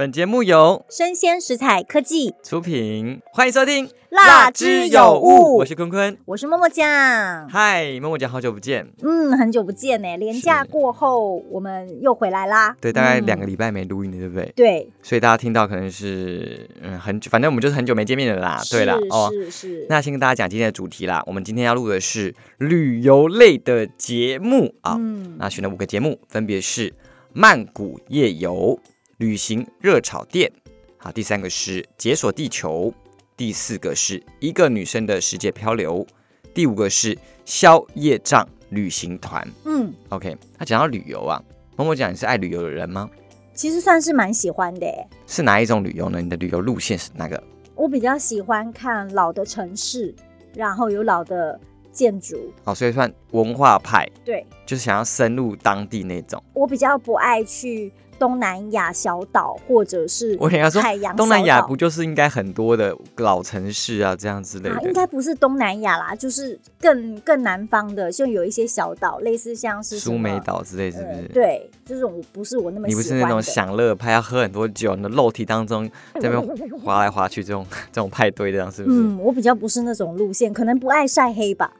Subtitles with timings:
[0.00, 6.16] 本节目由生鲜食材科技出品，欢迎收听《辣之有物我是坤坤。
[6.24, 7.46] 我是默默酱。
[7.50, 8.88] 嗨，默默酱，好久不见。
[9.02, 10.16] 嗯，很久不见呢。
[10.16, 12.74] 连假过后，我们又回来啦。
[12.80, 14.50] 对，大概嗯两个礼拜没录音了，对不对？
[14.56, 18.58] 对，所以大家听到可能是嗯很久，反正我们就是很久没见面了啦。
[18.70, 19.86] 对啦，哦，是是。
[19.90, 21.22] 那先跟大家讲今天的主题啦。
[21.26, 24.96] 我们今天要录的是旅游类的节目啊。
[24.98, 26.94] 嗯，那选了五个节目，分别是
[27.34, 28.80] 曼谷夜游、
[29.20, 30.50] 旅行热炒店，
[30.96, 32.90] 好，第三个是解锁地球，
[33.36, 36.06] 第四个是一个女生的世界漂流，
[36.54, 39.46] 第五个是宵夜帐旅行团。
[39.66, 41.38] 嗯，OK，他讲到旅游啊，
[41.76, 43.10] 某某讲你是爱旅游的人吗？
[43.52, 45.06] 其实算是蛮喜欢的耶。
[45.26, 46.22] 是哪一种旅游呢？
[46.22, 47.42] 你的旅游路线是哪个？
[47.74, 50.14] 我比较喜欢看老的城市，
[50.54, 51.60] 然后有老的
[51.92, 52.50] 建筑。
[52.64, 56.42] 哦，所以算文化派，对就是想要深入当地那种。
[56.54, 70.38] 我比较不爱去东南亚小岛或者是我想要说海洋东南亚不就是应该很多的老城市啊，这样之类啊，应的，该不是东南亚啦，就是更更南方的，就有一些小岛，类似像是苏梅。
[70.44, 71.28] 岛之类，是不呃是？
[71.28, 73.24] 对，这种我不是我那么你不喜欢的。
[73.24, 78.98] 是那种享乐派，要喝很多酒，你的肉体当中在那边 滑来滑去这种这种派对，这样是不是？
[78.98, 81.72] 嗯，我比较不是那种路线，可能不爱晒黑吧。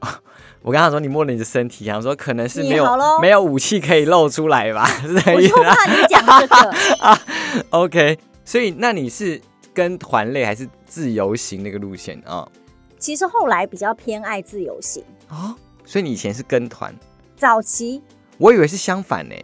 [0.62, 2.86] 我跟他说你摸了你的身体，想说可能是没有
[3.20, 6.56] 没有武器可以露出来吧， 是这个我就意思啊怕你讲这个
[7.04, 7.20] 啊。
[7.70, 9.40] ？OK，所以那你是
[9.72, 12.46] 跟团类还是自由行那个路线啊？
[12.98, 16.94] 其实后来比较偏爱自由行，哦，所以你以前是跟团，
[17.36, 18.02] 早期
[18.36, 19.34] 我以为是相反呢。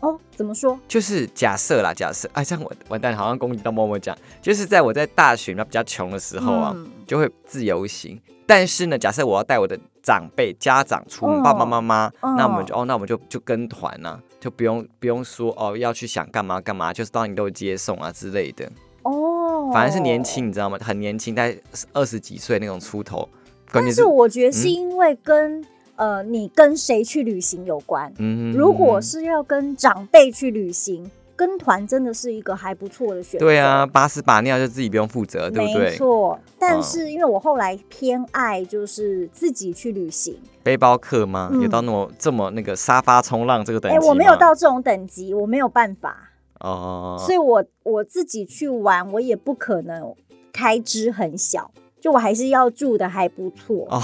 [0.00, 0.78] 哦，怎么说？
[0.88, 8.20] 就是假设啦，假设，哎，这样我完蛋，好像攻击到默默讲，就是在我在大学比较穷的时候啊，嗯就会自由行。
[8.46, 18.70] 但是呢，假设我要带我的长辈、家长出门，哦爸爸妈妈，哦那我们就哦，那我们就就跟团呐、就不用不用说哦要去想干嘛干嘛，就是当你都有接送啊之类的。
[19.02, 20.78] 哦，反正是年轻，你知道吗？
[20.80, 21.58] 很年轻，在
[21.92, 23.28] 二十几岁那种出头。
[23.72, 25.64] 但是我觉得是嗯因为跟、
[25.96, 28.12] 呃你跟谁去旅行有关。
[28.18, 33.46] 嗯如果是要跟长辈去旅行，跟团真的是一个还不错的选择。
[33.46, 35.96] 对啊，，把屎把尿就自己不用负责，对不对没？
[35.96, 36.38] 错。
[36.58, 41.50] 但嗯是因为我后来偏爱就是自己去旅行，背包客吗？
[41.52, 44.06] 嗯有到那么这么那个沙发冲浪这个等级？
[44.06, 46.30] 我没有到这种等级，我没有办法，
[46.60, 50.14] 哦，所以我我自己去玩，我也不可能
[50.52, 51.70] 开支很小，
[52.00, 53.86] 就我还是要住的还不错。
[53.90, 54.00] 哦，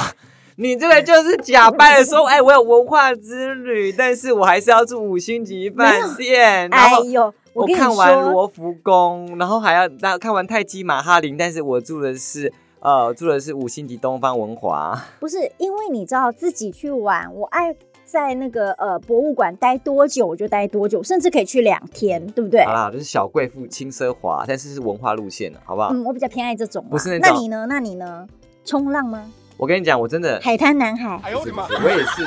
[0.60, 22.74] 你这个就是假扮的说，哎，我有文化之旅，但是我还是要住五星级饭店，哎呦，我看完，罗浮宫，然后还要那看完泰姬玛哈林，但是我住的是呃住的是五星级东方文华，不是因为你知道自己去玩，我爱在那个呃博物馆待多久我就待多久，甚至可以去两天，对不对好？
[22.74, 25.88] 啦，就是小贵妇轻奢华，但是是文化路线的，好不好？
[25.94, 26.84] 嗯，我比较偏爱这种。
[26.90, 27.66] 不是那种那你呢？
[27.66, 28.26] 那你呢？
[28.62, 29.24] 冲浪吗？
[29.60, 32.24] 我跟你讲，我真的海滩男孩，不是不是，我也是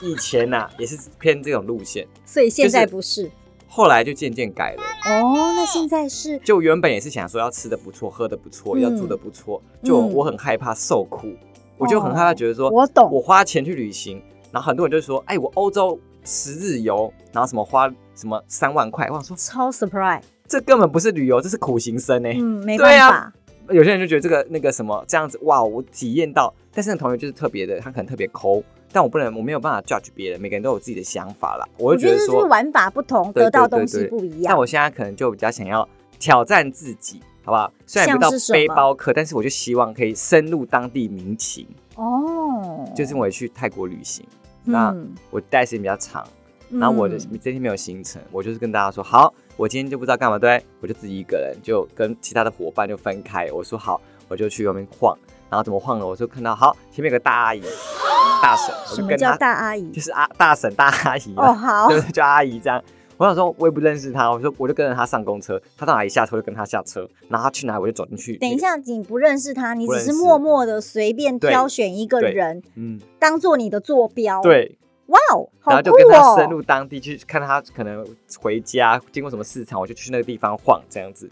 [0.00, 3.28] 以前呐、也是偏这种路线，所以现在就是不是。
[3.66, 4.82] 后来就渐渐改了。
[5.10, 11.34] 哦，那现在是就原本也是想说要吃的不错，喝的不错，嗯要住的不错，就嗯我很害怕受苦，
[11.76, 20.22] 我就很害怕觉得说，我懂我花钱去旅行，然后很多人就说，哎，我欧洲十日游，然后什么花什么三万块，我想说超 surprise。
[20.46, 23.32] 这根本不是旅游，这是苦行僧哎、嗯，没办法。
[23.70, 28.62] 有些人就觉得这个那个什么这样子，哇，我体验到，但是那同学就是特别的，他可能特别抠，
[28.92, 34.44] 但我不能，我没有办法 judge 别人，每个人都有自己的想法啦，我我觉得就觉得说，玩法不同，得到东西不一样。
[34.46, 35.88] 但我现在可能就比较想要
[36.18, 37.72] 挑战自己，好不好？
[37.86, 41.66] 虽然不到背包客，但是我就希望可以深入当地民情。
[41.96, 44.22] 哦，就是我也去泰国旅行，
[44.64, 46.22] 那嗯，我待时间比较长，
[46.70, 53.50] 然后我的嗯这天没有行程，我就是跟大家说，好，我今天就不知道干嘛，对，我就自己一个人，就跟其他的伙伴就分开。
[53.52, 55.16] 我说好，我就去外面晃，
[55.48, 56.06] 然后怎么晃呢？
[56.06, 57.62] 我就看到好，前面有个大阿姨，
[58.42, 60.00] 大婶，我什么叫就跟她大阿姨就？
[60.02, 62.82] 是阿大婶大阿姨哦，啊，好， 就是叫阿姨这样。
[63.18, 68.36] 我想说，我也不认识她，我说我就跟着她上公车，她到哪里下车就跟她下车，然后她去哪里我就走进去。
[68.36, 74.76] 等一，下，你不认识他，你只是默默的随便挑选一个人嗯，当做你的坐标。，对，
[75.06, 76.50] 哇哦，好酷然后就跟他深哦！
[76.50, 78.06] 入当地去看他可能
[78.40, 81.28] 回家经过什么市场，我就去那个地方晃这样子。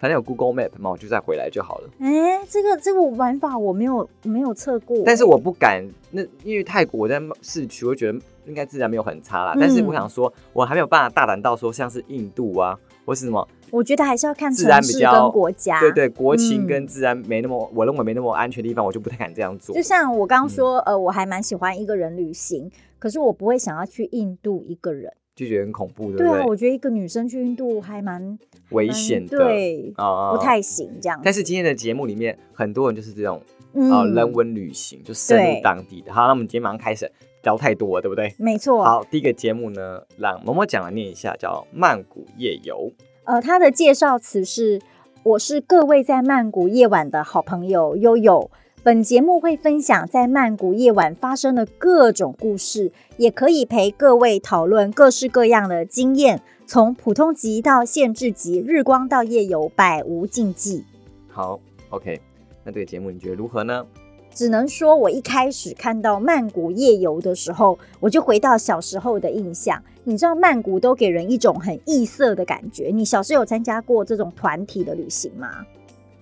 [0.00, 1.90] 反正有 Google Map 嘛，我就再回来就好了。
[1.98, 8.16] 哎，这个这个玩法我没有没有测过，但是我不敢，那因为泰国我在市区，我觉得
[8.46, 9.56] 应该自然没有很差啦。
[9.58, 15.80] 但是嗯我想说，我还没有办法大胆到说像是印度啊，或是什么，我觉得还是要看自城市然比较跟国家。
[15.80, 19.82] 对对，国情嗯跟自然没那么，我认为没那么安全的地方，我就不太敢这样做就。
[19.82, 25.12] 像我刚刚说，呃，我还蛮喜欢一个人旅行，可是我不会想要去印度一个人。
[25.34, 28.38] 就觉得很恐怖，对不对啊，我觉得一个女生去印度还蛮蛮
[28.70, 31.20] 危险的，对，啊不太行这样。
[31.22, 33.40] 但是今天的节目里面，很多人就是这种
[33.72, 36.12] 嗯啊、人文旅行，就深入对当地的。
[36.12, 37.08] 好，那我们今天马上开始，
[37.44, 38.34] 聊太多了，对不对？
[38.36, 42.90] 没错，好，第一个节目呢，让萌萌讲来念一下，叫曼谷夜游。
[43.22, 44.80] 呃，它的介绍词是：
[45.22, 48.50] 我是各位在曼谷夜晚的好朋友悠悠。
[48.88, 60.86] 本节目会分享在曼谷夜晚发生的各种故事，也可以陪各位讨论各式各样的经验，从普通级到限制级，日光到夜游，百无禁忌。
[61.28, 62.18] 好，OK，
[62.64, 63.84] 那这个节目你觉得如何呢？
[64.30, 69.82] 只能说，我一开始看到曼谷夜游的时候，我就回到小时候的印象。
[70.04, 72.90] 你知道曼谷都给人一种很异色的感觉。
[72.90, 75.66] 你小时候有参加过这种团体的旅行吗？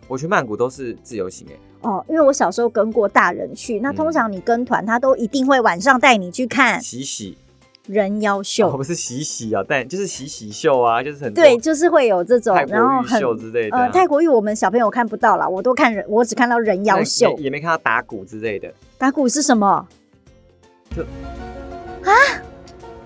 [0.08, 7.36] 我去曼谷都是自由行诶，哦，因为我小时候跟过大人去，那通常你跟团，他都一定会晚上带你去看洗洗
[7.86, 17.44] 人妖秀，哦，不是洗洗啊，但就是洗洗秀啊，就是很多对，就是会有这种，泰国然后很秀之类的啊、呃，泰国浴我们小朋友看不到啦，我都看人，我只看到人妖秀也。
[17.44, 18.72] 也没看到打鼓之类的。
[18.98, 19.86] 打鼓是什么？
[20.96, 21.02] 就
[22.02, 22.12] 啊，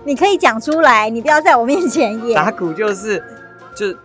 [0.03, 2.35] 你可以讲出来，你不要在我面前演。
[2.35, 3.21] 打鼓就是
[3.75, 3.95] 就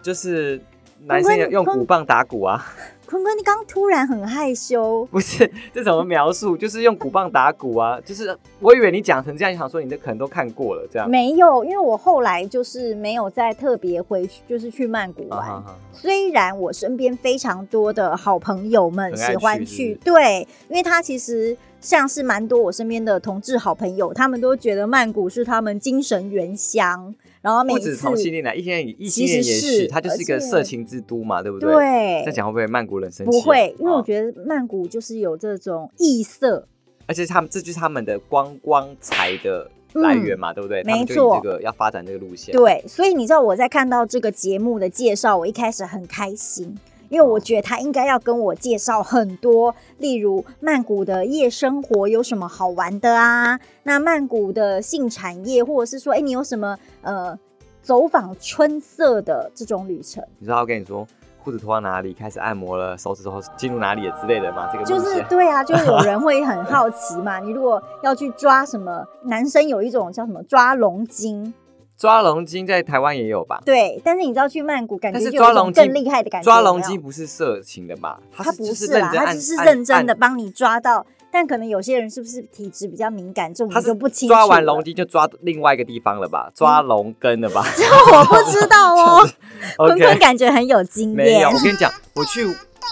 [0.00, 0.60] 就是
[1.06, 2.64] 男生用鼓棒打鼓啊，
[3.06, 6.56] 坤坤，你刚突然很害羞，不是这怎么描述？
[6.56, 11.08] 就是用鼓棒打鼓啊，就是我以为你讲成这样，想说你这可能都看过了这样。
[11.08, 15.62] 没有，因为我后来就是没有再特别回去，就是去曼谷玩。
[15.92, 27.14] 虽然我身边非常多的好朋友们喜欢去去，是不对，因为他其实像是蛮多我身边的同志好朋友，他们都觉得曼谷是他们精神原乡，
[27.44, 31.70] 然后每不止次同性恋来，异性恋异性恋也是，是它就是一个色情之都嘛，对不对？
[31.74, 33.42] 对再讲会不会曼谷人生气啊？
[33.42, 36.66] 不会，因为我，觉得曼谷就是有这种异色，
[37.04, 40.82] 而且他们这就是他们的观光财的来源嘛，对不对？
[40.84, 42.54] 没错这个要发展这个路线。
[42.54, 46.74] 对，所以你知道我在看到这个节目的介绍，我一开始很开心。
[47.14, 53.60] 因为我觉得他应该要跟我介绍很多，例如曼谷的夜生活有什么好玩的啊？
[53.84, 57.38] 那曼谷的性产业，或者是说，哎，你有什么呃
[57.80, 60.24] 走访春色的这种旅程？
[60.40, 61.06] 你知道我跟你说，
[61.40, 64.68] 裤子脱到哪里，开始按摩了，手指头进入哪里了之类的吗？
[64.72, 67.38] 这个就是对啊，就有人会很好奇嘛。
[67.38, 71.54] 你如果要去抓什么，男生有一种叫什么抓龙筋，
[71.96, 73.62] 抓龙筋在台湾也有吧？
[73.64, 78.20] 对，但是你知道去曼谷感觉但是抓龙筋更厉害的感觉，抓龙筋不是色情的吧？
[78.32, 84.34] 他不是不啦，认真按他只是认真的帮你抓到，但可能有些人是不是体质比较敏感，这我们他就不清楚。
[84.34, 86.50] 抓完龙，筋就抓另外一个地方了吧？
[86.54, 89.28] 抓龙根了吧 这我不知道哦。
[89.78, 91.38] 坤坤感觉很有经没有。
[91.38, 92.44] 验我，跟你讲，我去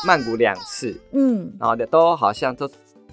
[0.07, 2.71] 曼谷两次，嗯，然后的都好像都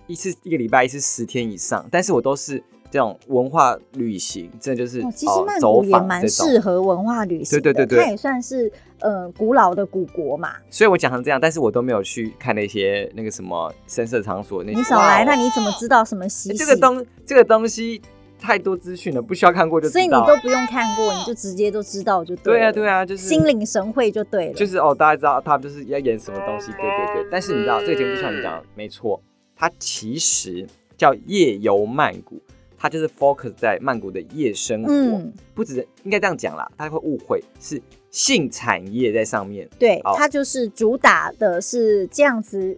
[0.08, 6.28] 一次一个礼拜一次十天以上，但是我都是这种文化旅行，真的就是哦，其实哦曼走谷也蛮。
[6.28, 10.54] 适合文化旅行的，对对对对它也算是呃古老的古国嘛。
[10.70, 14.78] 所以我讲成这样，但是我都没有去看那些那个什么深色场所那些。
[14.78, 16.56] 你少来，那你怎么知道什么习欸？
[16.56, 18.02] 这个东这个东西
[18.40, 19.94] 太多资讯了，不需要看过就知道。
[19.94, 24.54] 所以你都不用看过，你就直接都知道就对对啊，对啊，就是心领神会就对了。
[24.54, 27.30] 就是哦，大家知道他们就是要演什么东西，对对对。
[27.30, 29.22] 但是你知道这个节目就像你讲的，没错，
[29.56, 30.66] 它其实
[30.98, 32.42] 叫夜游曼谷，
[32.80, 37.80] 它就是 focus 在曼谷的夜生活，嗯，不止应该这样讲啦，大家会误会是
[38.10, 39.68] 性产业在上面。
[39.78, 42.78] 对，好它就是主打的是这样子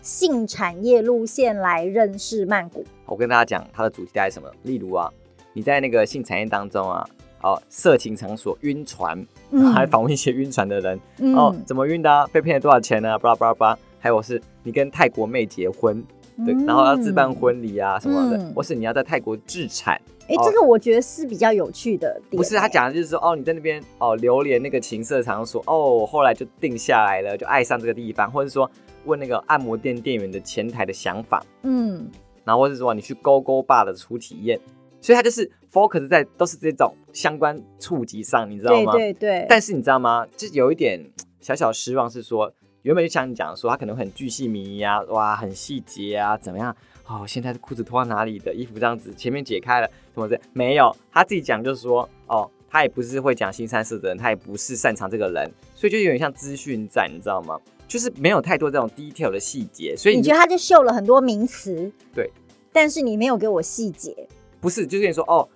[0.00, 2.84] 性产业路线来认识曼谷。
[3.04, 5.12] 我跟大家讲它的主题大概是什么，例如啊，
[5.52, 7.04] 你在那个性产业当中啊，
[7.42, 12.26] 哦，色情场所晕船，嗯还访问一些晕船的人，嗯哦，怎么晕的、啊？
[12.28, 13.18] 被骗了多少钱呢？
[13.18, 13.78] 巴拉巴拉巴拉。
[13.98, 16.04] 还有是你跟泰国妹结婚，
[16.44, 18.52] 对，然后要置办婚礼啊什么的，嗯。
[18.54, 19.94] 或是你要在泰国置产，
[20.28, 28.70] 哎、哦这个我觉得是比较有趣的点、不是他讲的就是说哦，你在那边哦流连那个情色场所，哦，后来就定下来了，就爱上这个地方，或者说
[29.04, 32.08] 问那个按摩店店员的前台的想法，嗯，
[32.44, 34.58] 然后或者说你去勾勾爸的初体验，
[35.00, 38.92] 所以他就是 focus 在都是这种相关触及上，你知道对吗？
[38.92, 40.26] 对对，但是你知道吗？
[40.36, 41.00] 就有一点
[41.40, 46.76] 小小失望，是说原本就像你讲说，他可能很巨细靡遗啊，哇，很细节啊，怎么样？
[47.06, 57.58] 哦，现在的裤子脱到哪里的衣服这样子，前面解开了什么的，没有，他自己讲就是说，哦，他也不是会讲新三色的人，他也不是擅长这个人，所以就有点像资讯站，你知道吗？
[57.86, 62.30] 就是没有太多这种 detail 的细节，所以你觉得他就秀了很多名词，对，
[62.72, 64.26] 但是你没有给我细节，
[64.60, 65.48] 不是就是你说哦。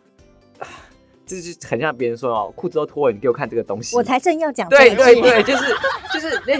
[1.26, 3.96] 就是很像别人说哦，裤子都脱了，你给我看这个东西。
[3.96, 5.64] 我才正要讲对这个对对，就是
[6.12, 6.54] 就是那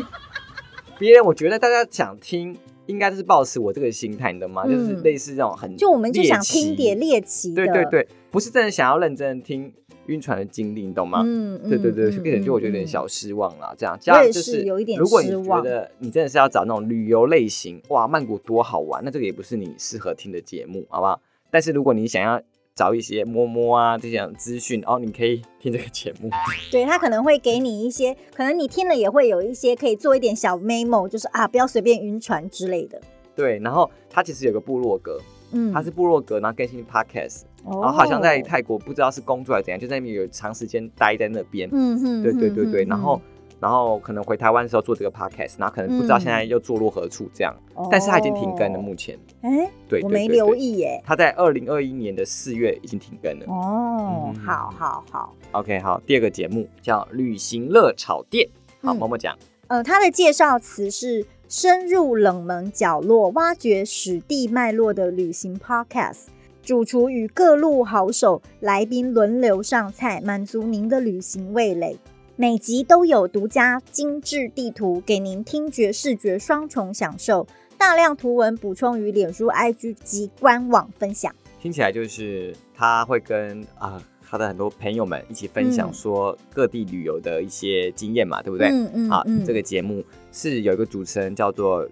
[0.98, 4.64] 别人，我觉得大家想听，应该就是抱持我这个心态，你懂吗？
[4.66, 9.72] 嗯就是类似这种很就我们就想听点猎奇，对对对，不是真的想要认真地听
[10.06, 11.22] 晕船的经历，你懂吗？
[11.24, 13.74] 嗯，对对对，嗯所以可能就我觉得有点嗯小失望啦。
[13.76, 21.20] 这样，我也加上就是是有一点如果你觉得你真的是要找那种旅游类型，哇，曼谷多好玩，那这个也不是你适合听的节目，好不好？
[21.50, 22.40] 但是如果你想要
[22.76, 26.28] 找一些摸摸啊这些资讯，然哦，你可以听这个节目。
[26.70, 33.00] 对他可能会给你一些， 可能你听了也会有一些可以做一点小 memo，就是啊，不要随便晕船之类的。
[33.34, 35.18] 对，然后它其实有个部落格，
[35.52, 41.66] 嗯，它是部落格，然后更新 podcast，、哦，然后好像在泰国不知道是工作还是怎样，就在那边有长时间待在那边。
[41.72, 43.18] 嗯哼，对对对对，哼然后。
[43.60, 49.18] 然后可能回台湾的时候做这个 podcast，然后可能不知道现在又坐落何处这样，哼但是他已经停更了，目前。
[49.40, 51.02] 哎，对，我没留意耶。
[51.04, 53.46] 他在二零二一年的四月已经停更了。
[53.48, 58.46] 哦嗯，好好好，OK，好，第二个节目叫《旅行乐炒店》，
[58.86, 59.36] 好，嗯默默讲。
[59.68, 66.26] 呃，它的介绍词是深入冷门角落，挖掘史地脉络的旅行 podcast。
[66.62, 71.96] 主厨与各路好手来宾轮流上菜，满足您的旅行味蕾。
[72.38, 77.46] 每集都有独家精致地图，给您听觉视觉双重享受。
[77.78, 81.34] 大量图文补充于脸书、IG 及官网分享。
[81.58, 88.68] 听起来就是他会跟啊他的很多朋友们一起分享嗯说各地旅游的一些经验嘛，对不对？
[88.68, 91.88] 嗯嗯好，嗯这个节目是有一个主持人叫做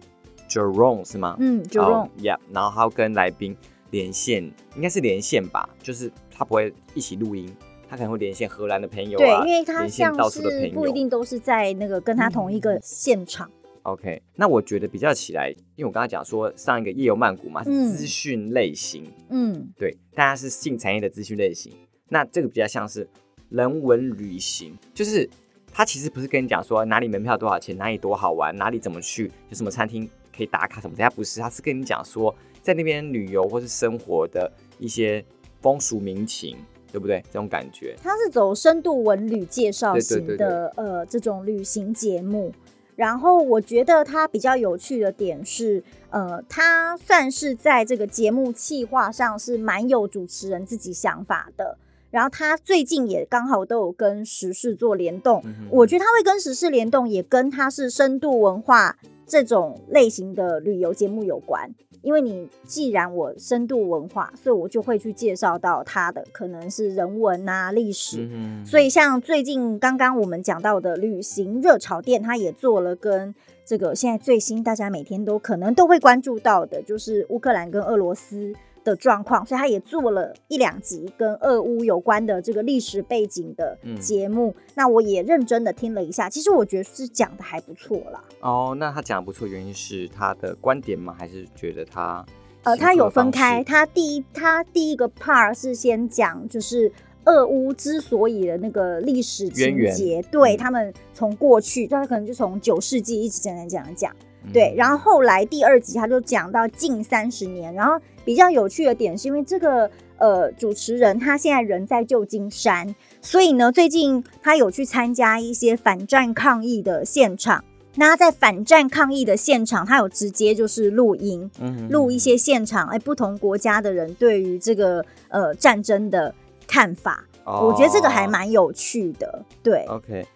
[0.46, 1.36] Jerome 是吗？
[1.40, 3.56] 嗯，Jerome，，Yeah，然后他要跟来宾
[3.90, 4.44] 连线，
[4.76, 7.50] 应该是连线吧，就是他不会一起录音，
[7.94, 13.48] 他可能会连线荷兰的朋友对，啊，因为他连线像到处的朋友，是不一定都是在那个跟他同一个现场。
[13.82, 19.68] OK，那我觉得比较起来，因为我刚才讲说上一个夜游曼谷嘛资讯类型，嗯。
[19.78, 21.72] 对，大家是性产业的资讯类型，
[22.08, 23.08] 那这个比较像是
[23.48, 25.28] 人文旅行，就是
[25.72, 35.24] 他其实不是跟你讲说哪里门票多少钱，哪里多好玩，哪里怎么去，有什么餐厅可以打卡什么的，它不是，他是跟你讲说在那边旅游或是生活的一些
[35.60, 36.56] 风俗民情，
[36.94, 37.20] 对不对？
[37.26, 42.52] 这种感觉，它是走深度文旅介绍型对的呃这种旅行节目。
[42.94, 51.76] 然后我觉得它比较有趣的点是，呃，它算是在这个节目企划上是蛮有主持人自己想法的。
[52.12, 58.96] 然后他最近也刚好都有跟时事做联动，嗯我觉得他会跟时事联动，也跟他是深度文化
[59.26, 61.74] 这种类型的旅游节目有关。
[62.04, 68.28] 因为你既然我深度文化，所以我就会去介绍到它的可能是人文啊、历史。
[68.30, 73.34] 嗯所以像最近刚刚我们讲到的旅行热潮店，它也做了跟
[73.64, 78.52] 这个现在最新大家每天都可能都会关注到的，就是乌克兰跟俄罗斯
[78.85, 84.55] 的状况，所以他也做了一两集跟俄乌有关的这个历史背景的嗯节目。
[84.75, 88.23] 那我也认真的听了一下，其实我觉得是讲的还不错啦。
[88.41, 91.17] 哦，那他讲的不错，原因是他的观点吗？
[91.19, 92.25] 还是觉得他
[92.62, 96.93] 呃，他有分开，他第一他第一个 part 是先讲就是。
[97.26, 117.64] 俄乌之所以的那个历史渊源情节，对、嗯他们从过去，就他可能就从九世纪一直讲讲讲讲，嗯对，然后后来第二集他就讲到近三十年，然后比较有趣的点是因为这个呃主持人他现在人在旧金山，所以呢最近他有去参加一些反战抗议的现场。
[117.97, 121.49] 那他在反战抗议的现场，他有直接就是录音，
[121.88, 126.35] 录一些现场，哎，不同国家的人对于这个呃战争的
[126.66, 129.45] 看法，我觉得这个还哦蛮有趣的。
[129.62, 130.26] 对，OK，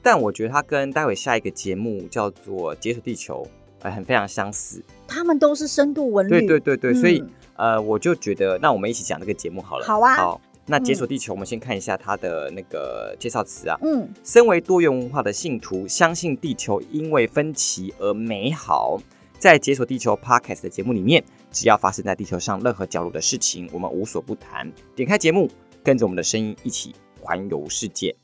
[0.00, 3.44] 但我觉得他跟待会下一个节目叫做《解锁地球》
[3.80, 4.82] 呃很非常相似。
[5.06, 7.30] 他们都是深度文旅，对对对对，所以嗯
[7.74, 9.84] 呃，我就觉得那我们一起讲这个节目好了。
[9.86, 13.78] 好啊好，那《解锁嗯地球》我们先看一下它的那个介绍词啊。
[13.82, 18.98] 嗯身为多元文化的信徒，相信地球因为分歧而美好。
[19.38, 24.68] 在《解锁地球》Podcast 的节目里面，只要发生在地球上任何角落的事情，我们无所不谈。
[24.96, 25.48] 点开节目，
[25.80, 28.16] 跟着我们的声音一起环游世界。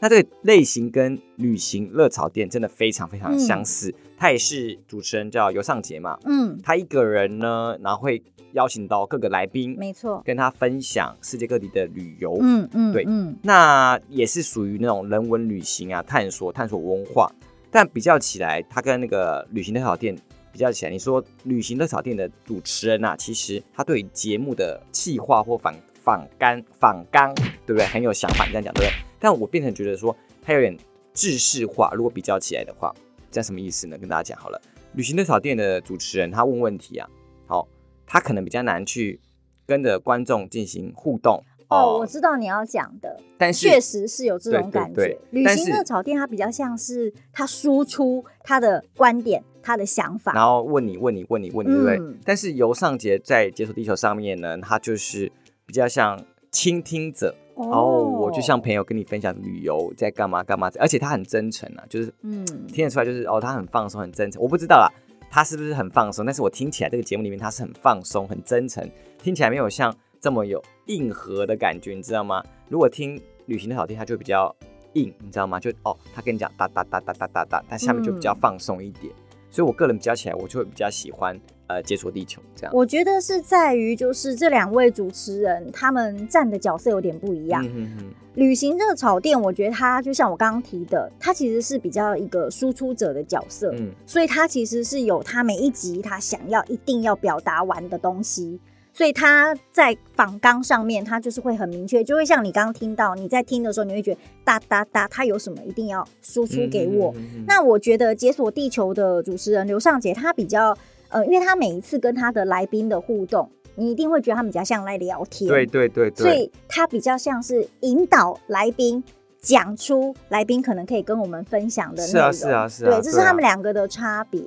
[0.00, 3.94] 那这个类型跟旅行热炒店真的非常非常相似。
[4.16, 12.38] 他也是主持人叫尤尚杰嘛，嗯，他一个人呢，然后会邀请到各个来宾，没错，跟他分享世界各地的旅游。
[12.40, 17.30] 嗯嗯，对嗯那也是属于那种人文旅行啊，探索探索文化。
[17.70, 20.16] 但比较起来，他跟那个旅行热炒店
[20.52, 27.32] 比较起来，你说旅行热炒店的主持人啊，其实他对节目的企划或反反纲反纲，
[27.64, 27.86] 对不对？
[27.86, 29.09] 很有想法，你这样讲对不对？
[29.20, 30.76] 但我变成觉得说他有点
[31.14, 31.92] 制式化。
[31.94, 32.92] 如果比较起来的话，
[33.30, 33.96] 这样什么意思呢？
[33.96, 34.60] 跟大家讲好了，
[34.94, 37.08] 旅行的草店的主持人他问问题啊，
[37.46, 37.68] 好，
[38.06, 39.20] 他可能比较难去
[39.66, 41.44] 跟着观众进行互动。
[41.68, 45.18] 哦，我知道你要讲的，但是确实是有这种感觉对。
[45.30, 51.96] 旅行的草店它比较像是他输出他的观点、他的想法，然后问你问你问你问你，对不对？
[52.00, 55.30] 嗯但是尤尚杰在《解锁地球》上面呢，他就是
[55.64, 57.36] 比较像倾听者，
[57.68, 64.40] 哦，我就像朋友跟你分享旅游在干嘛干嘛，而且他很真诚啊，就是嗯，听得出来，就是哦，他很放松，很真诚。
[64.40, 64.88] 我不知道啦，
[65.30, 66.24] 他是不是很放松？
[66.24, 68.88] 但是我听起来这个节目里面他是很放松、很真诚，
[69.22, 72.42] 听起来没有像这么有硬核的感觉，你知道吗？
[72.68, 74.54] 如果听旅行的好听，他就比较
[74.94, 75.60] 硬，你知道吗？
[75.60, 79.12] 就哦，他跟你讲哒哒哒哒哒哒哒，但下面就比较放松一点。
[79.50, 81.38] 所以我个人比较起来，我就会比较喜欢
[81.70, 82.72] 呃解锁地球这样。
[82.74, 87.64] 我觉得是在于就是这两位主持人他们站的角色有点不一样。
[87.64, 98.58] 嗯哼哼，旅行热炒店，我觉得他就像我刚刚提的，他其实是比较一个输出者的角色，嗯，所以他其实是有他每一集他想要一定要表达完的东西。
[98.92, 107.14] 所以他在访纲上面，他就是会很明确，就会像你刚刚听到，你在听的时候，你会觉得哒哒哒，他有什么一定要输出给我。
[107.46, 110.76] 那我觉得解锁地球的主持人刘尚杰，他比较
[111.10, 119.02] 呃，因为他每一次跟他的来宾的互动，你一定会觉得他们比较像来聊天，对对对所，以他比较像是引导来宾
[119.40, 122.12] 讲出来宾可能可以跟我们分享的内容。
[122.12, 124.40] 是啊是啊是啊对，这是他们两个的差别。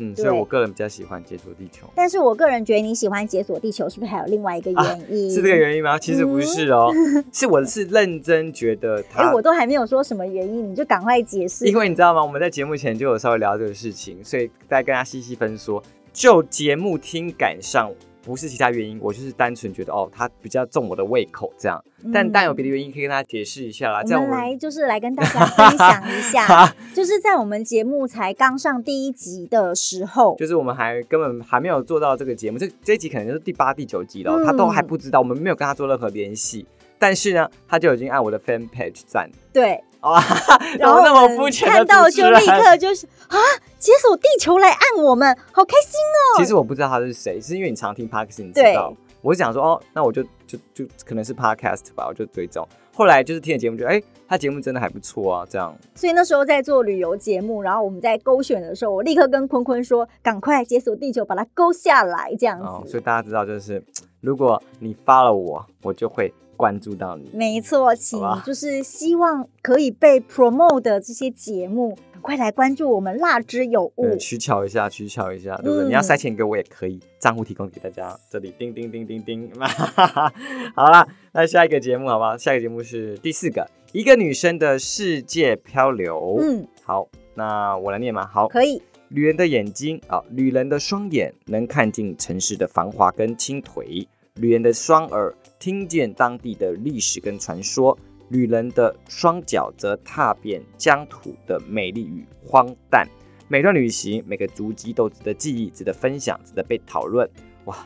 [0.00, 1.84] 嗯，所以我个人比较喜欢解锁地球。
[1.96, 5.28] 但是我个人觉得你喜欢解锁地球，是不是还有另外一个原因？
[5.28, 5.98] 啊是这个原因吗？
[5.98, 6.88] 其实不是哦，
[7.34, 11.66] 是我是认真觉得 哎、他我都还没有说什么原因，你就赶快解释。
[11.66, 12.22] 因为你知道吗？
[12.22, 15.82] 我们在节目前就有稍微聊这个事情，所以再跟他细细分说。
[16.18, 17.92] 就节目听感上，
[18.24, 21.80] 不是其他原因，我就是单纯觉得哦，他比较重我的胃口这样。
[22.12, 24.02] 但嗯但有别的原因可以跟大家解释一下啦。
[24.02, 36.66] 这我们来就是来跟大家分享一下， 就是在我们节目才刚上第一集的时候，就是我们还根本还没有做到这个节目，这这一集可能就是第八、第九集了，嗯他都还不知道，我们没有跟他做任何联系。
[36.98, 40.20] 但是呢，他就已经按我的 fan page 赞对，哇，
[40.74, 43.38] 怎然后么那么肤浅的看到就立刻就是啊，
[43.78, 46.38] 解锁地球来按我们，好开心哦！
[46.38, 48.92] 其实我不知道他是谁，是因为你常听 podcast，你知道。
[49.20, 52.66] 我是想说，哦，那我就就就可能是 podcast 吧，我就追踪。
[52.92, 55.76] 后来就是听了节目，觉得哎，他节目真的还不错啊，这样。
[55.94, 62.66] 所以那时候在做旅游节目，然后我们在勾选的时候，我立刻跟坤坤说，赶快解锁地球，把它勾下来，这样子。
[62.66, 63.82] 哦，所以大家知道，就是
[64.20, 67.30] 如果你发了我，我就会关注到你。
[67.32, 74.16] 没错，请就是希望可以被 promote 的这些节目，赶快来关注我们辣之有物呃，。
[74.16, 75.84] 取巧一下，取巧一下，对不对？
[75.84, 79.50] 嗯你要塞钱给我也可以，账户提供给大家，这里叮叮叮叮叮。
[80.74, 82.36] 好啦，那下一个节目好不好？
[82.36, 86.38] 下一个节目是第四个，一个女生的世界漂流。
[86.42, 88.26] 嗯，好，那我来念嘛。
[88.26, 88.82] 好，可以。
[89.10, 97.96] 女人的眼睛啊，旅人的双眼能看尽城市的繁华跟倾颓；女人的双耳听见当地的历史跟传说；
[98.28, 103.06] 旅人的双脚则踏遍疆土的美丽与荒诞。
[103.48, 107.28] 每段旅行，每个足迹都值得记忆，值得分享，值得被讨论。
[107.64, 107.76] 哇！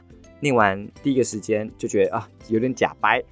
[0.41, 3.23] 念完第一个时间就觉得啊，有点假掰，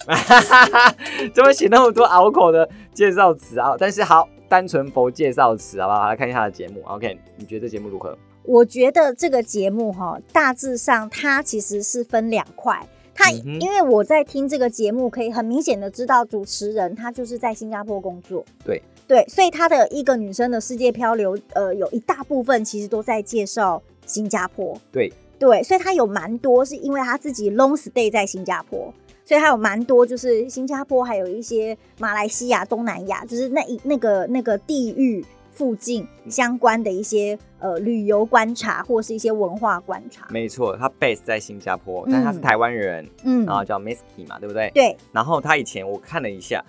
[1.35, 3.75] 怎么写那么多拗口的介绍词啊？
[3.77, 6.09] 但是好，单纯佛介绍词，好不好？
[6.09, 6.81] 来看一下他的节目。
[6.85, 8.17] OK，你觉得这节目如何？
[8.45, 12.89] 我觉得这个节目哈，大致上它其实是分两块。
[13.21, 18.43] 它嗯哼因为我在听这个节目，可以很明显的知道主持人他就是在新加坡工作。
[18.65, 24.75] 对对，所以他的一个女生的世界漂流，呃，有一大部分其实都在介绍新加坡。
[24.91, 28.93] 对对，所以他有蛮多是因为他自己 long stay 在新加坡，
[29.25, 35.25] 所以他有蛮多就是新加坡还有一些马来西亚、东南亚，就是那一那个那个地域
[35.61, 40.27] 附近相关的一些呃旅游观察或是一些文化观察。
[40.31, 43.45] 没错，他 base 在新加坡，但他是嗯台湾人，嗯。
[43.45, 44.71] 然后叫 Misky 嘛，对不对？
[44.73, 46.65] 对，然后他以前我看了一下，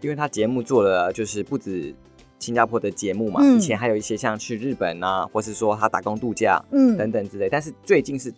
[0.00, 1.92] 因为他节目做了就是不止
[2.38, 3.56] 新加坡的节目嘛，嗯。
[3.56, 8.32] 以前还有一些像去日本啊，或是说他打工度假嗯，等等之类，但是最近是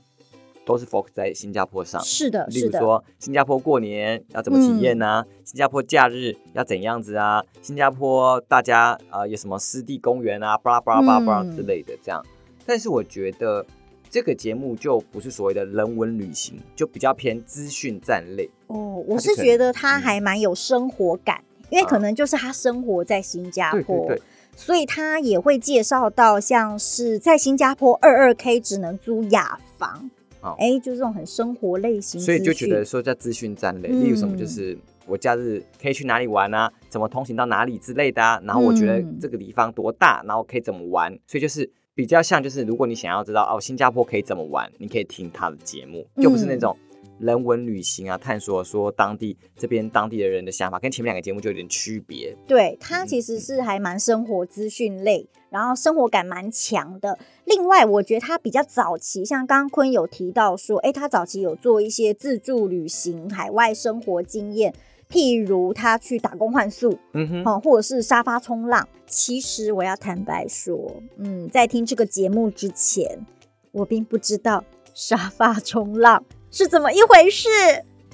[0.68, 1.98] 都是 focus 在新加坡上。
[2.04, 7.42] 是的，例是的，如说，新加坡过年要怎么体验呢、新加坡假日要怎样子啊？
[7.62, 12.22] 新加坡大家呃有什么湿地公园啊，巴拉巴拉巴拉巴拉嗯之类的这样。
[12.66, 13.64] 但是我觉得
[14.10, 18.50] 这个节目就不是所谓的人文旅行，就比较偏资讯站类。
[18.66, 24.22] 哦，我是觉得他嗯还蛮有生活感，因为可啊能就是他生活在新加对坡，对对，
[24.54, 30.10] 所以他也会介绍到像是在新加坡二二 K 只能租雅房，
[30.52, 34.38] 哦哎、就是这种很生活类型，所以就觉得说叫资讯站类，例如什么嗯。
[34.38, 39.18] 就是我假日可以去哪里玩啊，怎么通行到哪里之类的啊，然后我觉得嗯。
[39.20, 46.60] 这个地方多大，然后可以怎么玩，所以就是比较像就是如果你想要知道哦新加坡可以怎么玩，你可以听他的节目，就不是那嗯。
[46.60, 46.76] 种。
[47.18, 52.36] 人文旅行啊，探索说当地这边当地的人的想法，跟前面两个节目就有点区别。
[52.46, 57.18] 对它嗯其实是还蛮生活资讯类，然后生活感蛮强的。
[57.44, 64.74] 另外，我觉得它比较早期，像刚刚坤有提到说，哎，他早期有做一些自助旅行、海外生活经验。
[65.10, 68.86] 譬如他去打工换宿，嗯哼，哦，或者是沙发冲浪。
[69.06, 73.24] 其实我要坦白说，嗯，在听这个节目之前，
[73.72, 77.48] 我并不知道沙发冲浪是怎么一回事。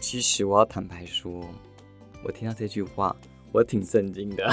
[0.01, 1.41] 其实我要坦白说，
[2.25, 3.15] 我听到这句话，
[3.53, 4.45] 我挺震惊的。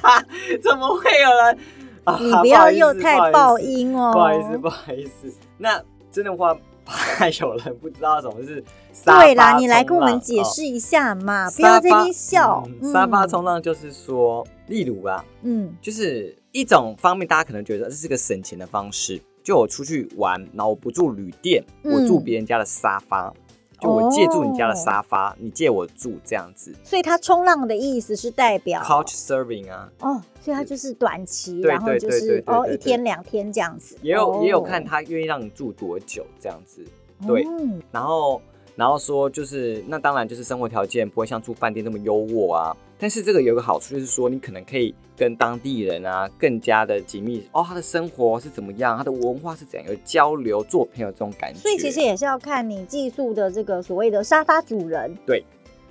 [0.62, 1.58] 怎么会有人？
[2.04, 5.32] 啊你不要又太爆音哦，不好意思，不好意思。
[5.58, 12.66] 那真的话，怕有人不知道什么是沙对啦，你来跟我们解释一下嘛，不要在那边笑。
[12.80, 19.20] 嗯沙发嗯冲浪就是说，例如啊，嗯就是一种方面，大家可能觉得这是个省钱的方式。
[19.42, 21.92] 就我出去玩，然后我不住旅店，嗯。
[21.92, 23.32] 我住别人家的沙发，
[23.80, 26.74] 就我借住你家的哦沙发，你借我住这样子。
[26.84, 32.74] 所以它冲浪的意思是代表 Couch serving 啊，哦，所以它就是短期，对然后就是哦对对。
[32.74, 36.84] 一天两天这样子，也有、也有哦看他愿意让你住多久这样子。
[37.26, 37.44] 对。
[37.44, 38.40] 嗯然后
[38.76, 55.42] 然后说就是那当然就是生活条件不会像住饭店那么优渥啊，但是这个有个好处就是说你可能可以跟当地人啊更加的紧密哦，他的生活是怎么样，他的文化是怎样，有交流做朋友这种感觉，所以其实也是要看你寄宿的这个所谓的沙发主人对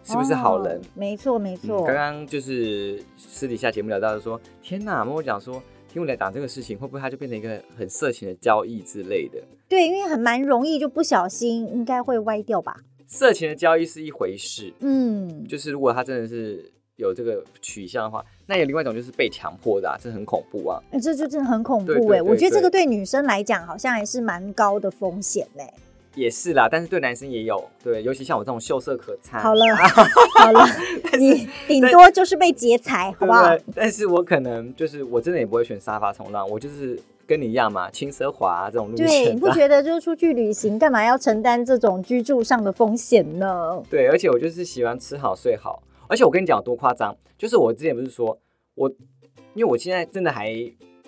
[0.04, 0.82] 是不是好人哦？
[0.94, 5.62] 没错没嗯错，刚刚就是私底下节目聊到的说，天哪，跟我讲说。
[5.92, 9.42] 听我来讲这个事情，会不会他就变成一个很色情的交易之类的？
[9.68, 20.80] 对，因为很蛮容易就不小心应该会歪掉吧，色情的交易是一回事，嗯，就是如果他真的是有这个取向的话，那有另外一种就是被强迫的、啊，这很恐怖啊。
[20.92, 25.74] 哎这就真的很恐怖哎，我觉得这个对女生来讲好像还是蛮高的风险嘞。
[26.16, 29.64] 也是啦，但是对男生也有，对，尤其像我这种秀色可餐，好了
[30.36, 30.66] 好了，
[31.18, 33.56] 你顶多就是被劫财，好不好？
[33.74, 39.32] 但是我可能就是我真的也不会选沙发冲浪，我就是跟你一样嘛，轻奢华、啊、这种路对。
[39.32, 43.82] 你不觉得就是出去旅行，干嘛要承担这种居住上的风险呢？
[43.90, 48.38] 对，而且我就是喜欢吃好睡好，而且我跟你讲有多夸张，就是我之前不是说
[48.76, 48.90] 我，
[49.54, 50.54] 因为我现在真的还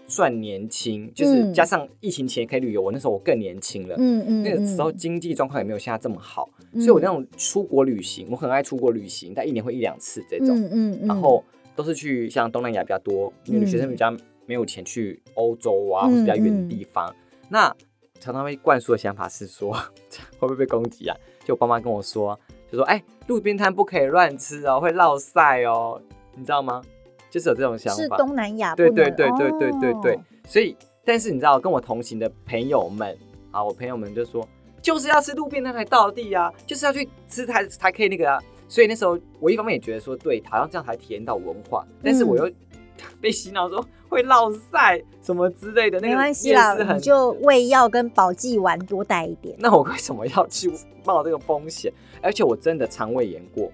[0.08, 3.96] 算年轻，就是嗯加上疫情前可以旅游，我那时候我更年轻了。
[3.98, 11.44] 嗯嗯，那个时候嗯经济状况也没有现在这么好，嗯所以我那种出国旅行，我很爱出国旅行，但一年会一两次这种，嗯然后
[11.76, 17.14] 都是去像东南亚比较多，因为嗯学生比较没有钱去欧洲啊，嗯或是比较远的地方。
[17.50, 17.76] 那
[18.20, 19.74] 常常被灌输的想法是说，
[20.38, 21.18] 会不会被攻击啊？
[21.44, 22.40] 就我爸妈跟我说，
[22.72, 26.02] 就说哎，路边摊不可以乱吃哦，会落晒哦，
[26.36, 26.82] 你知道吗？
[27.30, 28.18] 就是有这种想是法。
[28.18, 33.18] 东南亚对，对对对对对对哦，所以但是你知道，跟我同行的朋友们
[33.52, 34.48] 啊，我朋友们就说，
[34.82, 38.40] 就是要吃路边摊才到地啊，就是要去吃才才可以那个啊。
[38.68, 42.50] 所以那时候我一方面也觉得说，对，好像这样才体验到文化，但是我又
[43.20, 49.56] 被洗脑说会落晒什么之类的，那个没关系啦你就胃药跟保济丸多带一点。
[49.58, 50.70] 那我为什么要去
[51.06, 51.92] 冒这个风险？
[52.22, 53.72] 而且我真的肠胃炎过，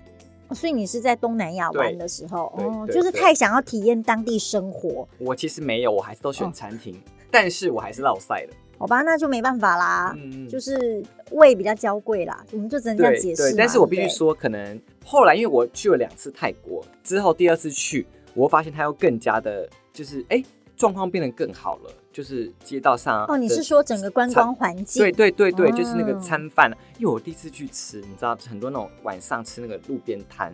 [0.49, 6.95] 哦所以你是在东南亚玩的时候，哦，就是太想要体验当地生活，我其实没有，我还是都选哦餐厅，
[7.31, 8.53] 但是我还是落晒了。
[8.77, 13.55] 好吧，那就没办法啦，嗯，就是胃比较娇贵啦，我们就只能这样解释嘛。
[13.57, 20.43] 但是我必须说，可能后来因为我去了两次泰国之后，第二次去，我会发现它又更加的，就是哎，
[20.75, 25.01] 状况变得更好了，就是街道上哦，你是说整个观光环境？
[25.01, 30.53] 对对对对，就是那个哦餐饭，因为我第一次去吃，你知道很多那种晚上吃那个路边摊，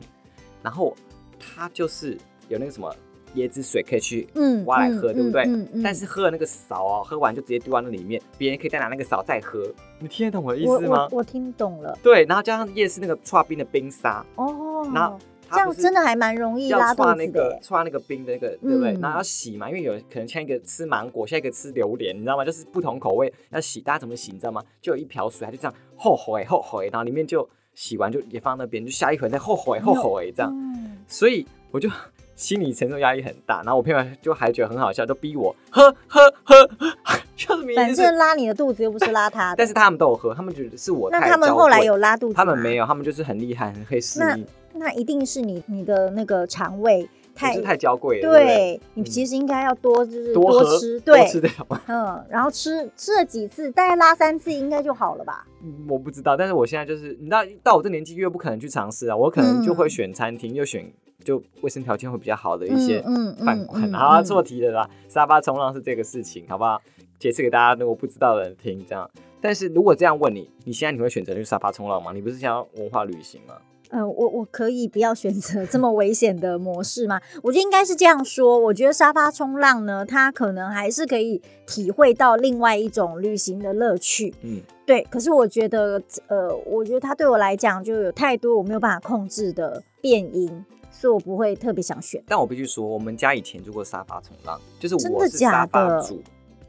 [0.62, 0.96] 然后
[1.38, 2.96] 它就是有那个什么
[3.36, 5.44] 椰子水可以去嗯挖来喝，嗯对不对？
[5.44, 9.62] 嗯嗯嗯但是喝了那个勺哦，喝完就直接丢到那里面，别人可以再拿那个勺再喝。
[10.00, 11.18] 你听得懂我的意思吗我？
[11.18, 15.20] 我听懂了对，然后加上夜市那个刨冰的冰沙，哦，然后
[15.54, 17.28] 这样真的还蛮容易要拉肚子的那。
[17.32, 18.92] 个刷那个冰的那个，对不对？
[18.94, 22.44] 嗯然后要洗嘛，因为有可能像一个吃芒果，下一个吃榴莲，你知道吗？
[22.46, 24.64] 就是不同口味要洗，大家怎么洗你知道吗？
[24.82, 31.90] 就有一瓢水，它就这样后悔后悔，然后里面就洗完就也放那边，就下一回再后悔后悔这样，嗯所以我就
[32.36, 33.58] 心理承受压力很大。
[33.64, 36.56] 然后我朋友就还觉得很好笑，就逼我喝喝喝，
[37.36, 39.56] 就是明反正拉你的肚子又不是拉他的。
[39.60, 42.38] 但是他们都有喝，他们觉得是我那太娇他们后来有拉肚子吗？
[42.38, 44.46] 他们没有，他们就是很厉害，很会适应，
[44.84, 51.66] 那一定是你你的那个肠胃我太是太娇贵了，对你其实应该要多就是多喝吃，多对，吃这种。
[51.88, 55.48] 嗯，然后吃吃了几次，大概拉三次应该就好了吧？
[55.64, 60.86] 嗯，我不知道，但是我现在就是，你知道，到我这年纪越不可能去尝试啊，我可能就会选餐厅，又选
[61.24, 63.82] 就卫生条件会比较好的一些嗯嗯饭馆。
[63.90, 66.80] 嗯好啊，嗯做题的啦，沙发冲浪是这个事情，好不好？
[67.18, 69.10] 解释给大家如果不知道的人听，这样。
[69.42, 72.12] 但是如果这样问你，你现在你会选择去沙发冲浪吗？
[72.14, 73.56] 你不是想要文化旅行吗？
[73.94, 77.22] 呃，我我可以不要选择 这么危险的模式吗？
[77.44, 78.58] 我觉得应该是这样说。
[78.58, 84.34] 我觉得沙发冲浪呢，它可能还是可以体会到另外一种旅行的乐趣。
[84.42, 85.04] 嗯，对。
[85.12, 92.20] 可是我觉得，呃，我觉得它对我来讲就有太多我没有办法控制的变音，所以我不会特别想选。
[92.28, 96.20] 但我必须说，我们家以前做过沙发冲浪，就是我是沙发主，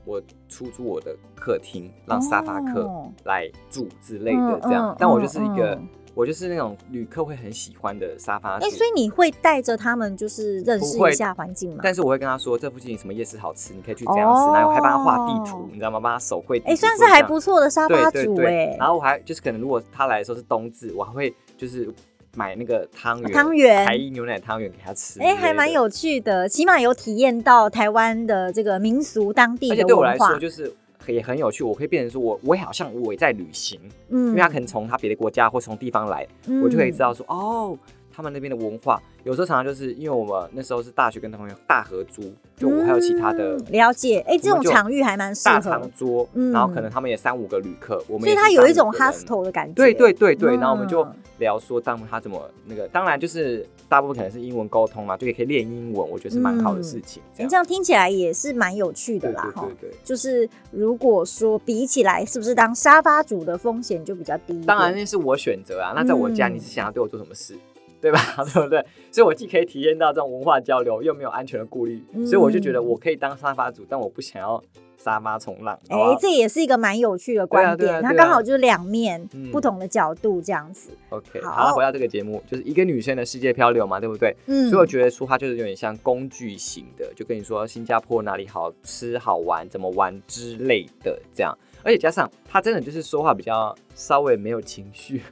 [0.05, 4.91] 我出租我的客厅，让沙发客哦来住之类的这样。
[4.91, 8.65] 嗯嗯但我就是一个，嗯我就是那种旅客会很喜欢的沙发主。
[8.65, 11.81] 哎、所以你会带着他们就是认识一下环境吗？
[11.83, 14.53] 但是我会跟他说，这附近有什么夜市好吃，你可以去这样吃。
[14.55, 16.01] 然后我还帮他画地图哦，你知道吗？
[16.01, 16.59] 帮他手绘。
[16.65, 21.93] 哎、算是还不错的沙发主哎、然后我还就是可能如果他来的时候是冬至，我还会就是
[22.37, 25.21] 买那个汤圆，汤圆台一牛奶汤圆给他吃。
[25.21, 25.75] 哎、还蛮。
[25.75, 30.39] 有趣的，起码有体验到台湾的这个民俗当地的文化对我来说，。
[30.39, 30.73] 就是
[31.13, 34.29] 也很有趣，我可以变成说我我也好像我也在旅行，嗯。
[34.29, 36.27] 因为他可能从他别的国家或从地方来，
[36.63, 37.79] 我就可以知道说哦，
[38.15, 39.01] 他们那边的文化。
[39.25, 42.23] 有时候常常就是因为我们那时候是大学跟同学大合租，
[42.57, 44.21] 就我还有其他的嗯了解。
[44.27, 49.75] 哎、这种场域还蛮适合大合长，桌，嗯然后可能他们也三五个旅客，我们所以也是它有一种 hostel 的感觉。
[49.75, 57.23] 对对对对，然后我们就嗯聊说，当他怎么那个，当然就是大部分可能是英文沟通嘛，就也可以练英文，我觉得是蛮好的事情。
[57.35, 59.67] 这样你这样听起来也是蛮有趣的啦，哈。
[59.81, 59.99] 对对对。
[60.05, 64.63] 就是如果说比起来，是不是当沙发主的风险就比较低？
[64.65, 67.57] 当然那是我选择啊，那在我家嗯你是想要对我做什么事，
[68.05, 68.21] 对吧？
[68.53, 68.85] 对不对？
[69.11, 74.63] 所以我既可以体验到这种文化交流，又没有安全的顾虑，嗯所以我就觉得我可以当沙发主，但我不想要
[74.99, 75.79] 沙发冲浪。
[75.89, 80.91] 哎、这也是一个蛮有趣的观点，它对啊啊啊刚好就是两面、嗯不同的角度这样子。
[81.09, 84.37] OK，好回到这个节目，就是一个女生的世界漂流嘛，对不对？
[84.47, 91.57] 嗯，所以我觉得说它就是有点像工具型的，就跟你说新加坡哪里好吃好玩，怎么玩之类的这样。
[91.83, 95.23] 而且加上他真的就是说话比较稍微没有情绪，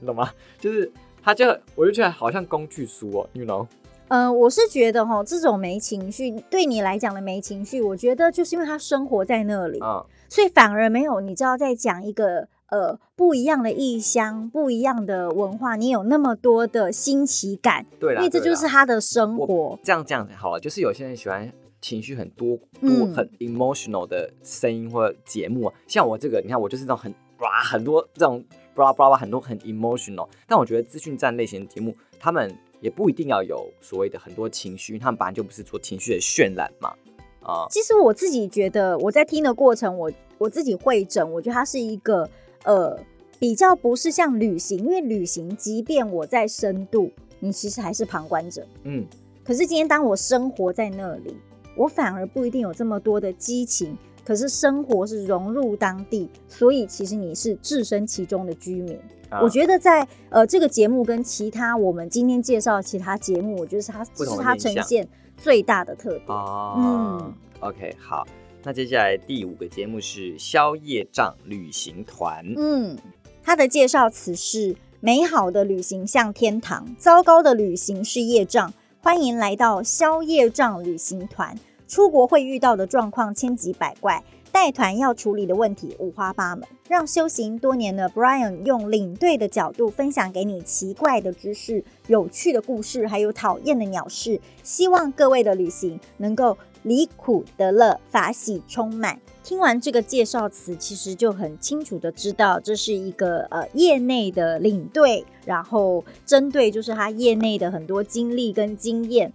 [0.00, 0.30] 你 懂吗？
[0.58, 0.90] 就是
[1.22, 3.66] 他就我就觉得好像工具书哦，you know？
[4.08, 19.78] 呃，我是觉得哈，这种没情绪对你来讲的没情绪，我觉得就是因为他生活在那里，啊、所以反而没有你知道在讲一个呃不一样的异乡、不一样的文化，你有那么多的新奇感，对啦，因为这就是他的生活。
[19.84, 36.94] 这样这样好了，就是有些人喜欢情绪很多多、嗯很 emotional 的声音或节目啊，像我这个，你看我就是那种很哇很多这种 blah blah blah 很多很 emotional，但我觉得资讯站类型的节目，他们也不一定要有所谓的很多情绪，他们本来就不是做情绪的渲染嘛，
[37.42, 42.28] 啊、其实我自己觉得，我在听的过程，我我自己会诊，我觉得它是一个
[42.64, 42.98] 呃
[43.38, 48.66] 比较不是像旅行，因为旅行即便我在深度，你其实还是旁观者。
[48.84, 49.04] 嗯，
[49.44, 51.36] 可是今天当我生活在那里，
[51.76, 53.96] 我反而不一定有这么多的激情。
[54.24, 58.98] 可是生活是融入当地，所以其实你是置身其中的居民。
[59.28, 64.10] 啊我觉得在呃这个节目跟其他我们今天介绍其他节目，我觉得是它是
[64.42, 65.06] 它呈现
[65.36, 66.24] 最大的特点。
[66.26, 68.26] 哦，嗯，OK，好，
[68.64, 72.98] 那接下来第五个节目是宵夜帐旅行团，嗯，
[73.40, 78.74] 它的介绍词是：美好的旅行像天堂，糟糕的旅行是业障。
[79.02, 81.56] 欢迎来到宵夜帐旅行团。
[81.90, 84.22] 出国会遇到的状况千奇百怪，
[84.52, 86.64] 带团要处理的问题五花八门。
[86.88, 94.40] 让修行多年的 Brian 用领队的角度分享给你奇怪的知识、有趣的故事，还有讨厌的鸟事。
[94.62, 99.20] 希望各位的旅行能够离苦得乐，法喜充满。
[99.42, 109.32] 听完这个介绍词，其实就很清楚的知道这是一个呃业内的领队，然后针对就是他业内的很多经历跟经验，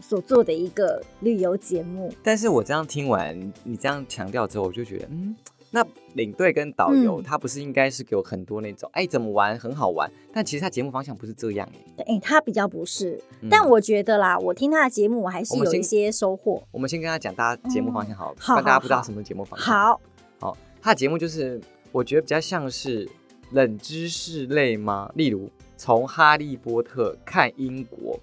[0.00, 2.12] 所做的一个旅游节目。
[2.22, 5.36] 但是我这样听完你这样强调之后，我就觉得，嗯，
[5.70, 16.62] 那领队跟导游、嗯他不是应该是给我很多那种，哎，怎么玩很好玩，但其实他节目方向不是这样哎、哎、他比较不是，嗯但我觉得啦，我听他的节目，我还是有一些收获。
[16.70, 19.68] 我们先跟他讲大家节目方向好不然大家好好不知道什么节目方向。
[19.68, 20.00] 好，
[20.40, 21.60] 好，他的节目就是
[21.92, 23.08] 我觉得比较像是
[23.50, 25.10] 冷知识类吗？
[25.14, 28.18] 例如从哈利波特看英国，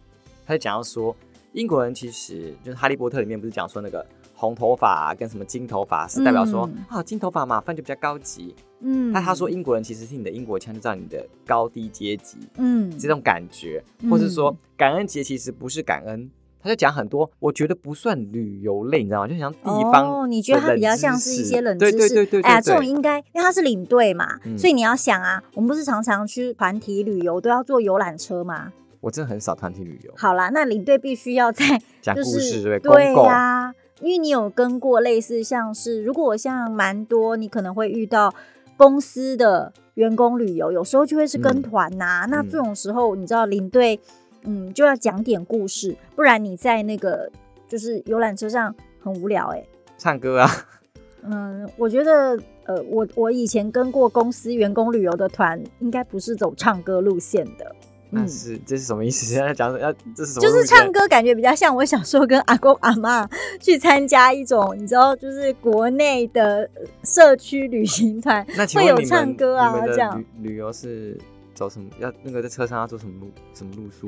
[0.45, 1.15] 他就讲到说，
[1.55, 8.53] 英国人其实就是哈利波特里面不是讲说那个红头发、啊、跟什么金头发是代表说、嗯啊金头发嘛，饭就比较高级。
[8.81, 16.29] 嗯，那他说英国人其实听你的英国腔就知道你的高低阶级嗯，这种感觉，嗯或是说感恩节其实不是感恩。
[16.61, 19.27] 他就讲很多，我觉得不算旅游类，你知道吗？
[19.27, 21.91] 就像地方、哦，你觉得它比较像是一些冷知识？
[21.91, 28.73] 对对对对对哎呀，这种对应该，因为他是领队嘛，嗯所以你要想啊，我们不是常常去团体旅游都要坐游览车吗？
[29.05, 31.63] 我真的很少团体旅游，好啦，那领队必须要在
[32.01, 33.05] 讲故就是事对不对？
[33.05, 38.33] 对公共呀、因为你有跟过类似像是，如果像蛮多，你可能会遇到
[38.77, 43.99] 公司的员工旅游，有时候就会是跟嗯团呐、那嗯这种时候，你知道领队，
[44.41, 47.29] 嗯，就要讲点故事，不然你在那个
[47.67, 49.63] 就是游览车上很无聊哎、
[49.99, 50.49] 唱歌啊，
[51.21, 57.75] 嗯，我觉得，呃，我我以前跟过公司员工旅游的团，应该不是走唱歌路线的。
[58.15, 59.25] 那是这是什么意思？
[59.31, 60.41] 现在讲要这是什么？
[60.41, 60.91] 嗯就是唱。
[60.91, 63.27] 歌，感觉比较像我小时候跟阿公阿妈
[63.59, 71.17] 去参加一种，你知道，就是国内的呃社区旅行团，那会有唱歌啊这样旅旅游是
[71.53, 71.89] 走什么？
[71.99, 73.29] 要那个在车上要做什么路？
[73.53, 74.07] 什么路数？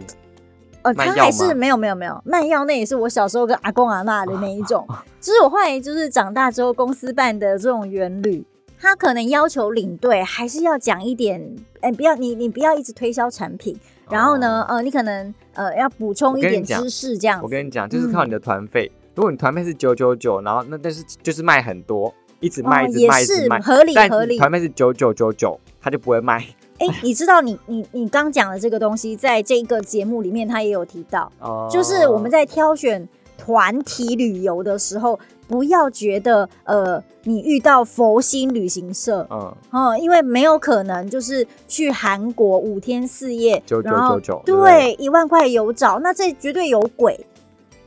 [0.83, 4.87] 呃，他还是没有没有没有卖药，那也是我小时候跟阿公阿妈的那一种。
[5.19, 8.45] 就是我后来就是长大之后，公司办的这种园旅，
[8.79, 13.77] 他可能要求领队还是要讲一点，哎、不要你你不要一直推销产品，
[14.09, 17.43] 然后呢，呃，你可能呃要补充一点知识这样子。
[17.43, 18.91] 我跟你讲，就是靠你的团费。
[19.15, 26.45] 如果你团费是九九九，然后那但是就是卖很多，一直卖，一直卖，一直卖，是合理合理团费是九九九九，他就不会卖。
[26.77, 39.27] 哎、你知道你你你刚讲的这个东西，在这个节目里面他也有提到，哦就是我们在挑选团体旅游的时候，不要觉得呃你遇到佛心旅行社。
[39.31, 39.55] 嗯。
[39.71, 44.95] 哦，因为没有可能就是去韩国五天四夜，9999然后对不对？
[44.95, 47.25] 对，一万块有找，那这绝对有鬼，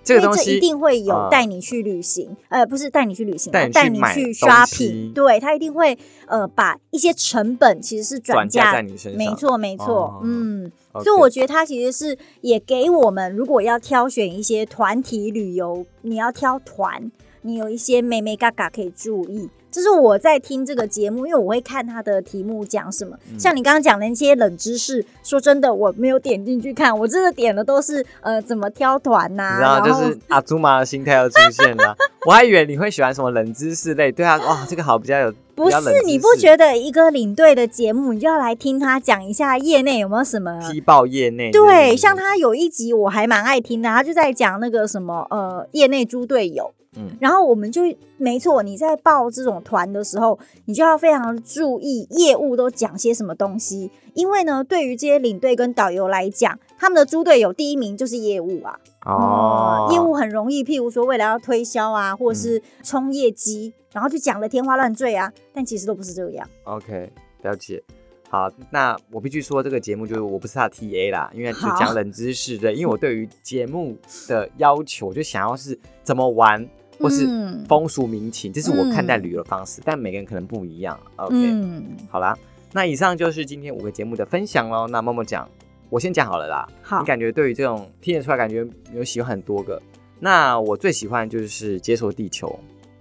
[0.02, 1.28] 这这个东西一定会有啊。
[1.30, 5.96] 带你去旅行，呃，不是带你去旅行啊，带你去带你去 shopping，对他一定会
[6.26, 9.18] 呃把一些成本其实是转嫁嫁在你身上。
[9.18, 10.70] 没错，没错，哦嗯。
[11.04, 19.48] 所以我觉得他其实是也给我们，如果要挑选一些团体旅游，你要挑团，你有一些美美嘎嘎可以注意。
[19.72, 23.16] 这是我在听这个节目，因为我会看他的题目讲什么。
[23.30, 31.96] 嗯像你刚刚讲的那些冷知识，说真的，我没有点进去看，我真的点的都是呃怎么挑团呐、然后就是 阿祖玛的心态要出现了。
[32.26, 41.52] 我还以为你会喜欢什么冷知识类，对啊，哇，这个好比较有，不是你不觉得一个领队的节目，你就要来听他讲一下业内有没有什么踢爆业内？
[41.52, 46.74] 对，像他有一集我还蛮爱听的，他就在讲那个什么呃业内猪队友。
[46.96, 47.82] 嗯然后我们就
[48.16, 66.48] 没错，你在报这种团的时候，你就要非常注意业务都讲些什么东西，因为呢，对于这些领队跟导游来讲，他们的猪队友第一名就是业务啊，哦，业务很容易，譬如说为了要推销啊，或者嗯是冲业绩，然后就讲的天花乱坠啊，但其实都不是这样。
[66.64, 67.82] OK，了解。
[68.28, 73.96] 好，那我必须说，这个节目就是我不是他 TA 啦，因为就好讲冷知识对，因为我对于节目
[74.28, 76.64] 的要求，我就想要是怎么玩，
[77.00, 80.98] 或是嗯风俗民情，这是我看待旅游的方式，但每个人可能不一样。
[81.16, 82.36] OK，、嗯，好啦，
[82.72, 84.86] 那以上就是今天五个节目的分享喽。
[84.86, 85.48] 那默默讲，
[85.88, 86.68] 我先讲好了啦。
[86.82, 89.80] 好你，感觉对于这种听得出来，感觉有喜欢很多个。
[90.18, 92.46] 那我最喜欢就是解锁地球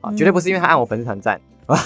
[0.02, 1.78] 啊，嗯绝对不是因为他按我粉丝团赞 啊，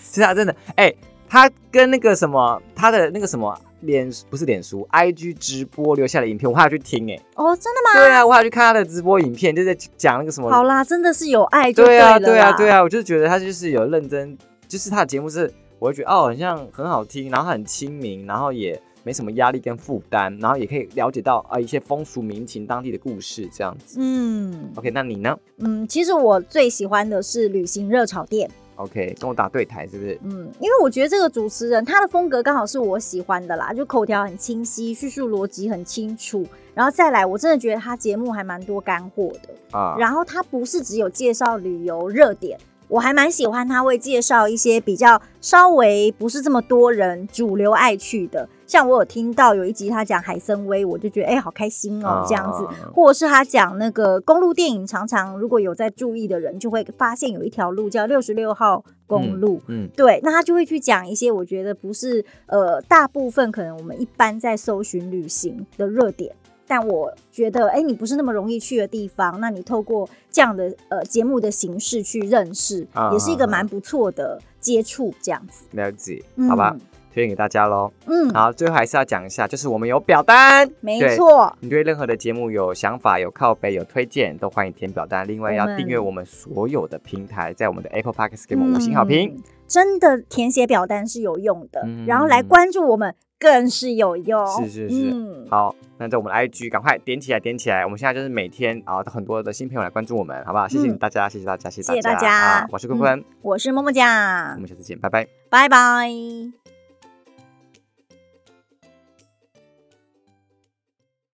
[0.00, 0.92] 是他真的哎、
[1.28, 8.00] 他跟那个什么他的那个什么脸不是脸书，IG 直播留下的影片，我还要去听哎、哦，真的吗？
[8.00, 23.96] 对啊，我还要去看他的直播影片，就在讲那个什么好啦，真的是有爱就对啊，对啊，对啊，我就觉得他就是有认真，就是他的节目是，我会觉得哦，好像很好听，然后很亲民，然后也没什么压力跟负担，然后也可以了解到啊、一些风俗民情、当地的故事这样子。
[24.00, 24.70] 嗯。
[24.76, 25.36] OK，那你呢？
[25.58, 30.18] 嗯，其实我最喜欢的是旅行热炒店，？OK，跟我打对台是不是？
[30.22, 42.58] 嗯，因为我觉得这个主持人他的风格刚好是我喜欢的啦，就口条很清晰，叙述逻辑很清楚，然后再来，我真的觉得他节目还蛮多干货的，啊，然后他不是只有介绍旅游热点。
[42.92, 59.58] 我还蛮喜欢他会介绍一些比较稍微不是这么多人主流爱去的，像我有听到有一集他讲海参崴，我就觉得哎、好开心哦、这样子，啊或者是他讲那个公路电影，常常如果有在注意的人，就会发现有一条路叫六十六号公路。
[59.68, 66.34] 嗯，对，那他就会去讲一些我觉得不是呃大部分可能我们一般在搜寻旅行的热点，
[66.72, 75.66] 但我觉得哎你不是那么容易去的地方，那你透过这样的呃节目的形式去认识，啊也是一个蛮不错的接触，这样子。
[75.72, 76.74] 了解，好吧，
[77.12, 77.92] 推荐给大家喽。
[78.06, 81.14] 嗯，嗯，好，最后还是要讲一下，就是我们有表单，没对。
[81.14, 85.28] 错，你对任何的节目有想法、有靠背、有推荐，都欢迎填表单。
[85.28, 89.28] 另外，要订阅我们所有的平台，在我们的 Apple Podcast 给我们五星好评。
[89.36, 94.46] 嗯真的填写表单是有用的，嗯然后来关注我们更是有用。
[94.62, 97.82] 是是是嗯，好，那在我们的 IG 赶快点起来，点起来！
[97.84, 100.68] 我们现在就是每天啊，很多的新朋友来关注我们，好不好？
[100.68, 104.06] 谢谢嗯大家，谢谢大家，谢谢谢大大家好我是坤坤，我是么么酱
[104.54, 105.26] 我，们下次见，拜拜。
[105.50, 106.61] 拜拜。